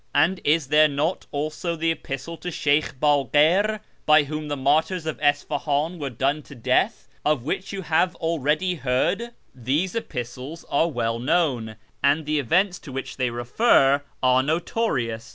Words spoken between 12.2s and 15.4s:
the events to which they refer are notorious.